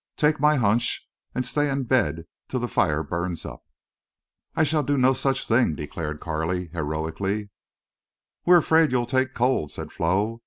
[0.17, 3.63] Take my hunch and stay in bed till the fire burns up."
[4.55, 7.51] "I shall do no such thing," declared Carley, heroically.
[8.43, 10.39] "We're afraid you'll take cold," said Flo.